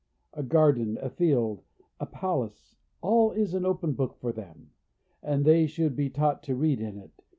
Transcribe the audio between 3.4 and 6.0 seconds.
an open book for them; and they should